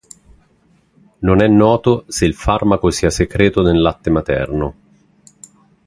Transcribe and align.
Non 1.19 1.43
è 1.43 1.47
noto 1.47 2.05
se 2.07 2.25
il 2.25 2.33
farmaco 2.33 2.89
sia 2.89 3.11
secreto 3.11 3.61
nel 3.61 3.79
latte 3.79 4.09
materno. 4.09 4.75